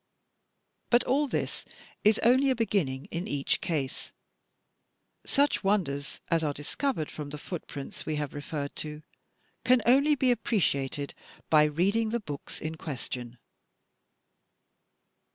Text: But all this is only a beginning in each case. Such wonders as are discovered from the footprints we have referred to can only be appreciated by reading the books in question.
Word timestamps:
But 0.89 1.03
all 1.03 1.27
this 1.27 1.63
is 2.03 2.17
only 2.23 2.49
a 2.49 2.55
beginning 2.55 3.05
in 3.11 3.27
each 3.27 3.61
case. 3.61 4.13
Such 5.27 5.63
wonders 5.63 6.19
as 6.27 6.43
are 6.43 6.53
discovered 6.55 7.11
from 7.11 7.29
the 7.29 7.37
footprints 7.37 8.03
we 8.03 8.15
have 8.15 8.33
referred 8.33 8.75
to 8.77 9.03
can 9.63 9.83
only 9.85 10.15
be 10.15 10.31
appreciated 10.31 11.13
by 11.51 11.65
reading 11.65 12.09
the 12.09 12.19
books 12.19 12.59
in 12.59 12.77
question. 12.77 13.37